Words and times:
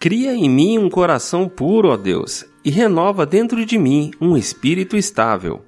Cria 0.00 0.32
em 0.32 0.48
mim 0.48 0.78
um 0.78 0.88
coração 0.88 1.46
puro, 1.46 1.90
ó 1.90 1.96
Deus, 1.98 2.46
e 2.64 2.70
renova 2.70 3.26
dentro 3.26 3.66
de 3.66 3.76
mim 3.76 4.10
um 4.18 4.34
espírito 4.34 4.96
estável. 4.96 5.62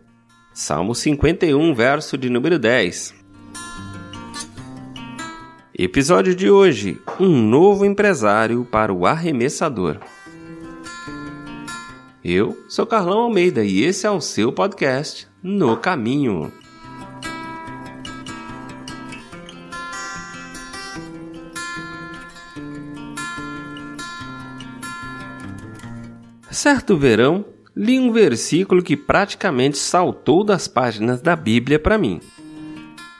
Salmo 0.54 0.94
51, 0.94 1.74
verso 1.74 2.16
de 2.16 2.30
número 2.30 2.58
10. 2.58 3.14
Episódio 5.78 6.34
de 6.34 6.48
hoje: 6.48 6.98
Um 7.20 7.28
novo 7.28 7.84
empresário 7.84 8.64
para 8.64 8.90
o 8.90 9.04
arremessador. 9.04 9.98
Eu 12.24 12.56
sou 12.70 12.86
Carlão 12.86 13.18
Almeida 13.18 13.62
e 13.62 13.82
esse 13.82 14.06
é 14.06 14.10
o 14.10 14.22
seu 14.22 14.50
podcast 14.50 15.28
No 15.42 15.76
Caminho. 15.76 16.50
Certo 26.52 26.98
verão, 26.98 27.46
li 27.74 27.98
um 27.98 28.12
versículo 28.12 28.82
que 28.82 28.94
praticamente 28.94 29.78
saltou 29.78 30.44
das 30.44 30.68
páginas 30.68 31.22
da 31.22 31.34
Bíblia 31.34 31.78
para 31.78 31.96
mim. 31.96 32.20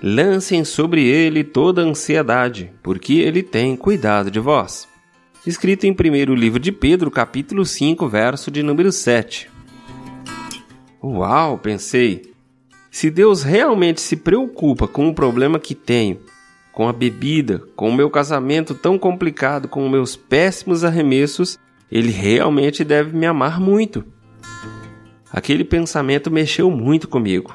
Lancem 0.02 0.66
sobre 0.66 1.06
ele 1.06 1.42
toda 1.42 1.80
a 1.80 1.84
ansiedade, 1.86 2.70
porque 2.83 3.14
ele 3.14 3.42
tem 3.42 3.75
cuidado 3.75 4.30
de 4.30 4.38
vós. 4.38 4.86
Escrito 5.47 5.86
em 5.86 5.94
primeiro 5.94 6.34
livro 6.34 6.60
de 6.60 6.70
Pedro, 6.70 7.10
capítulo 7.10 7.64
5, 7.64 8.06
verso 8.06 8.50
de 8.50 8.62
número 8.62 8.92
7. 8.92 9.48
Uau, 11.03 11.56
pensei. 11.56 12.34
Se 12.91 13.10
Deus 13.10 13.42
realmente 13.42 14.03
se 14.03 14.14
preocupa 14.14 14.86
com 14.86 15.08
o 15.08 15.14
problema 15.14 15.58
que 15.58 15.75
tenho, 15.75 16.20
com 16.70 16.86
a 16.86 16.92
bebida, 16.92 17.62
com 17.75 17.88
o 17.88 17.94
meu 17.94 18.10
casamento 18.10 18.75
tão 18.75 18.98
complicado, 18.98 19.69
com 19.69 19.88
meus 19.88 20.16
péssimos 20.16 20.84
arremessos, 20.84 21.58
ele 21.93 22.11
realmente 22.11 22.83
deve 22.83 23.15
me 23.15 23.27
amar 23.27 23.61
muito. 23.61 24.03
Aquele 25.31 25.62
pensamento 25.62 26.31
mexeu 26.31 26.71
muito 26.71 27.07
comigo. 27.07 27.55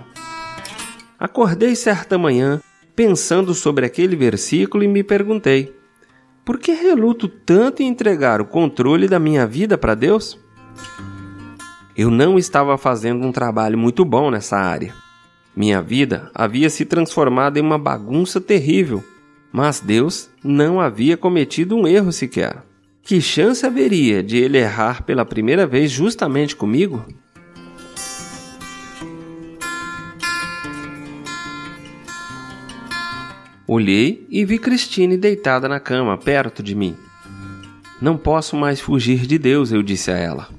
Acordei 1.20 1.76
certa 1.76 2.20
manhã 2.20 2.62
pensando 2.96 3.56
sobre 3.56 3.84
aquele 3.84 4.16
versículo 4.16 4.84
e 4.84 4.88
me 4.88 5.04
perguntei: 5.04 5.76
por 6.46 6.60
que 6.60 6.72
reluto 6.72 7.28
tanto 7.28 7.82
em 7.82 7.88
entregar 7.88 8.40
o 8.40 8.46
controle 8.46 9.08
da 9.08 9.18
minha 9.18 9.48
vida 9.48 9.76
para 9.76 9.96
Deus? 9.96 10.40
Eu 11.96 12.12
não 12.12 12.38
estava 12.38 12.78
fazendo 12.78 13.26
um 13.26 13.32
trabalho 13.32 13.76
muito 13.76 14.06
bom 14.06 14.30
nessa 14.30 14.56
área. 14.56 14.94
Minha 15.56 15.82
vida 15.82 16.30
havia 16.36 16.70
se 16.70 16.86
transformado 16.86 17.58
em 17.58 17.62
uma 17.62 17.80
bagunça 17.80 18.40
terrível, 18.40 19.04
mas 19.52 19.80
Deus 19.80 20.30
não 20.44 20.80
havia 20.80 21.18
cometido 21.18 21.76
um 21.76 21.88
erro 21.88 22.12
sequer. 22.12 22.67
Que 23.08 23.22
chance 23.22 23.66
haveria 23.66 24.22
de 24.22 24.36
ele 24.36 24.58
errar 24.58 25.02
pela 25.04 25.24
primeira 25.24 25.66
vez 25.66 25.90
justamente 25.90 26.54
comigo? 26.54 27.06
Olhei 33.66 34.28
e 34.30 34.44
vi 34.44 34.60
Christine 34.60 35.16
deitada 35.16 35.70
na 35.70 35.80
cama, 35.80 36.18
perto 36.18 36.62
de 36.62 36.76
mim. 36.76 36.98
Não 38.02 38.18
posso 38.18 38.58
mais 38.58 38.82
fugir 38.82 39.26
de 39.26 39.38
Deus, 39.38 39.72
eu 39.72 39.82
disse 39.82 40.12
a 40.12 40.18
ela. 40.18 40.50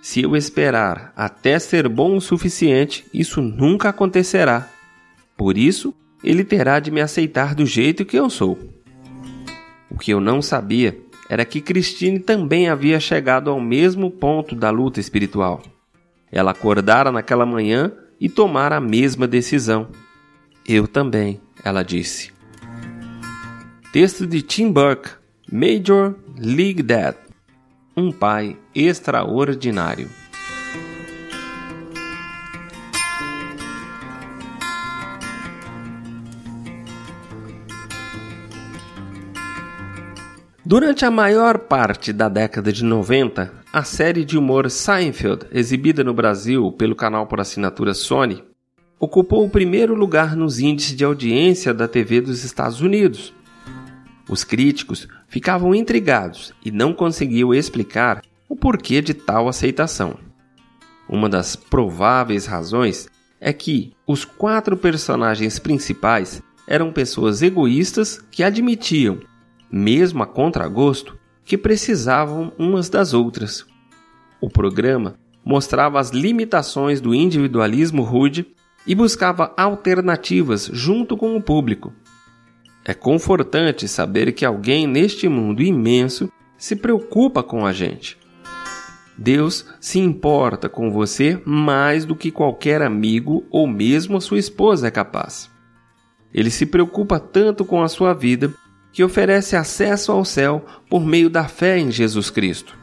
Se 0.00 0.22
eu 0.22 0.36
esperar 0.36 1.12
até 1.16 1.58
ser 1.58 1.88
bom 1.88 2.16
o 2.16 2.20
suficiente, 2.20 3.04
isso 3.12 3.42
nunca 3.42 3.88
acontecerá. 3.88 4.70
Por 5.36 5.58
isso, 5.58 5.92
ele 6.22 6.44
terá 6.44 6.78
de 6.78 6.92
me 6.92 7.00
aceitar 7.00 7.56
do 7.56 7.66
jeito 7.66 8.04
que 8.04 8.16
eu 8.16 8.30
sou. 8.30 8.56
O 9.90 9.98
que 9.98 10.12
eu 10.12 10.20
não 10.20 10.40
sabia 10.40 10.96
era 11.28 11.44
que 11.44 11.60
Christine 11.60 12.18
também 12.18 12.68
havia 12.68 13.00
chegado 13.00 13.50
ao 13.50 13.60
mesmo 13.60 14.10
ponto 14.10 14.54
da 14.54 14.70
luta 14.70 15.00
espiritual. 15.00 15.62
Ela 16.30 16.52
acordara 16.52 17.10
naquela 17.10 17.46
manhã 17.46 17.92
e 18.20 18.28
tomara 18.28 18.76
a 18.76 18.80
mesma 18.80 19.26
decisão. 19.26 19.88
Eu 20.66 20.86
também, 20.86 21.40
ela 21.64 21.82
disse. 21.82 22.32
Texto 23.92 24.26
de 24.26 24.42
Tim 24.42 24.70
Burke, 24.70 25.10
Major 25.50 26.14
League 26.38 26.82
Dad. 26.82 27.16
Um 27.96 28.12
pai 28.12 28.56
extraordinário. 28.74 30.08
Durante 40.68 41.04
a 41.04 41.12
maior 41.12 41.60
parte 41.60 42.12
da 42.12 42.28
década 42.28 42.72
de 42.72 42.82
90, 42.82 43.52
a 43.72 43.84
série 43.84 44.24
de 44.24 44.36
humor 44.36 44.68
Seinfeld, 44.68 45.46
exibida 45.52 46.02
no 46.02 46.12
Brasil 46.12 46.72
pelo 46.72 46.96
canal 46.96 47.28
por 47.28 47.38
assinatura 47.38 47.94
Sony, 47.94 48.42
ocupou 48.98 49.46
o 49.46 49.48
primeiro 49.48 49.94
lugar 49.94 50.34
nos 50.34 50.58
índices 50.58 50.96
de 50.96 51.04
audiência 51.04 51.72
da 51.72 51.86
TV 51.86 52.20
dos 52.20 52.42
Estados 52.42 52.80
Unidos. 52.80 53.32
Os 54.28 54.42
críticos 54.42 55.06
ficavam 55.28 55.72
intrigados 55.72 56.52
e 56.64 56.72
não 56.72 56.92
conseguiam 56.92 57.54
explicar 57.54 58.20
o 58.48 58.56
porquê 58.56 59.00
de 59.00 59.14
tal 59.14 59.48
aceitação. 59.48 60.18
Uma 61.08 61.28
das 61.28 61.54
prováveis 61.54 62.44
razões 62.44 63.08
é 63.40 63.52
que 63.52 63.92
os 64.04 64.24
quatro 64.24 64.76
personagens 64.76 65.60
principais 65.60 66.42
eram 66.66 66.90
pessoas 66.90 67.40
egoístas 67.40 68.20
que 68.32 68.42
admitiam 68.42 69.20
mesmo 69.70 70.22
a 70.22 70.26
contragosto, 70.26 71.18
que 71.44 71.56
precisavam 71.56 72.52
umas 72.58 72.88
das 72.88 73.14
outras. 73.14 73.64
O 74.40 74.50
programa 74.50 75.14
mostrava 75.44 76.00
as 76.00 76.10
limitações 76.10 77.00
do 77.00 77.14
individualismo 77.14 78.02
rude 78.02 78.46
e 78.86 78.94
buscava 78.94 79.54
alternativas 79.56 80.68
junto 80.72 81.16
com 81.16 81.36
o 81.36 81.42
público. 81.42 81.92
É 82.84 82.94
confortante 82.94 83.88
saber 83.88 84.32
que 84.32 84.44
alguém 84.44 84.86
neste 84.86 85.28
mundo 85.28 85.62
imenso 85.62 86.30
se 86.56 86.76
preocupa 86.76 87.42
com 87.42 87.66
a 87.66 87.72
gente. 87.72 88.18
Deus 89.18 89.66
se 89.80 89.98
importa 89.98 90.68
com 90.68 90.90
você 90.90 91.40
mais 91.44 92.04
do 92.04 92.14
que 92.14 92.30
qualquer 92.30 92.82
amigo 92.82 93.44
ou 93.50 93.66
mesmo 93.66 94.18
a 94.18 94.20
sua 94.20 94.38
esposa 94.38 94.88
é 94.88 94.90
capaz. 94.90 95.50
Ele 96.34 96.50
se 96.50 96.66
preocupa 96.66 97.18
tanto 97.18 97.64
com 97.64 97.82
a 97.82 97.88
sua 97.88 98.12
vida 98.12 98.52
que 98.96 99.04
oferece 99.04 99.54
acesso 99.56 100.10
ao 100.10 100.24
céu 100.24 100.64
por 100.88 101.04
meio 101.04 101.28
da 101.28 101.46
fé 101.46 101.78
em 101.78 101.90
Jesus 101.90 102.30
Cristo. 102.30 102.74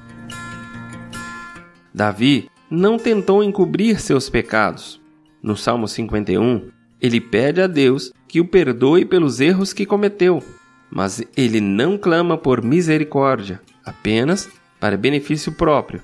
Davi 1.92 2.52
não 2.70 3.00
tentou 3.00 3.44
encobrir 3.44 4.00
seus 4.00 4.30
pecados. 4.30 5.02
No 5.42 5.58
Salmo 5.58 5.88
51, 5.88 6.70
ele 7.02 7.20
pede 7.20 7.62
a 7.64 7.66
Deus 7.66 8.14
que 8.28 8.40
o 8.40 8.46
perdoe 8.46 9.06
pelos 9.06 9.40
erros 9.40 9.74
que 9.74 9.88
cometeu, 9.88 10.44
mas 10.88 11.24
ele 11.36 11.60
não 11.60 11.98
clama 11.98 12.38
por 12.38 12.64
misericórdia, 12.64 13.60
apenas 13.84 14.48
para 14.80 14.96
benefício 14.96 15.52
próprio. 15.54 16.04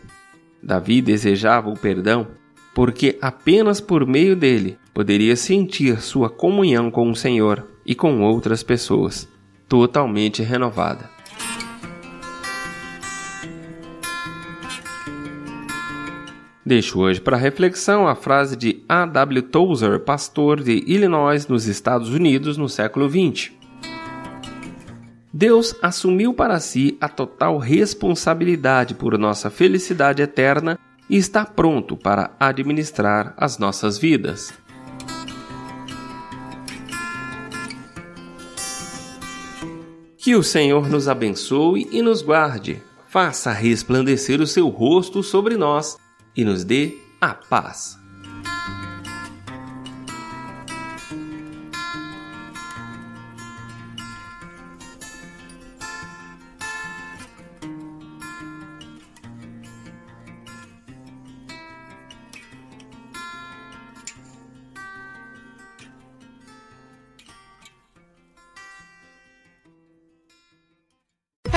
Davi 0.62 1.04
desejava 1.04 1.70
o 1.70 1.78
perdão 1.78 2.30
porque 2.74 3.16
apenas 3.22 3.80
por 3.80 4.08
meio 4.08 4.36
dele 4.36 4.76
poderia 4.92 5.36
sentir 5.36 6.02
sua 6.02 6.32
comunhão 6.32 6.90
com 6.90 7.12
o 7.12 7.16
Senhor 7.16 7.64
e 7.86 7.94
com 7.94 8.22
outras 8.22 8.64
pessoas 8.64 9.30
totalmente 9.70 10.44
renovada. 10.44 11.10
Deixo 16.66 17.00
hoje 17.00 17.22
para 17.22 17.38
reflexão 17.38 18.08
a 18.08 18.16
frase 18.16 18.56
de 18.56 18.84
A. 18.88 19.06
W. 19.06 19.42
Tozer, 19.44 20.00
pastor 20.02 20.62
de 20.62 20.84
Illinois, 20.86 21.48
nos 21.48 21.66
Estados 21.68 22.10
Unidos, 22.10 22.58
no 22.58 22.68
século 22.68 23.10
XX. 23.10 23.52
Deus 25.32 25.76
assumiu 25.82 26.34
para 26.34 26.60
si 26.60 26.98
a 27.00 27.08
total 27.08 27.58
responsabilidade 27.58 28.94
por 28.94 29.18
nossa 29.18 29.50
felicidade 29.50 30.22
eterna 30.22 30.78
e 31.10 31.18
está 31.18 31.46
pronto 31.46 31.96
para 31.96 32.36
administrar 32.40 33.34
as 33.38 33.58
nossas 33.58 33.98
vidas. 33.98 34.54
Que 40.22 40.36
o 40.36 40.44
Senhor 40.44 40.90
nos 40.90 41.08
abençoe 41.08 41.88
e 41.94 42.02
nos 42.02 42.22
guarde, 42.22 42.84
faça 43.08 43.54
resplandecer 43.54 44.42
o 44.42 44.46
seu 44.48 44.68
rosto 44.68 45.24
sobre 45.24 45.56
nós 45.56 45.98
e 46.36 46.44
nos 46.44 46.66
dê 46.66 46.98
a 47.22 47.34
paz. 47.34 47.99